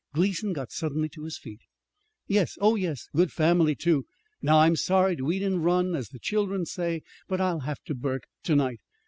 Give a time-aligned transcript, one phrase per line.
[0.15, 1.59] Gleason got suddenly to his feet.
[2.25, 3.07] "Yes, oh, yes.
[3.15, 4.07] Good family, too!
[4.41, 7.93] Now I'm sorry to eat and run, as the children say, but I'll have to,
[7.93, 8.79] Burke, to night.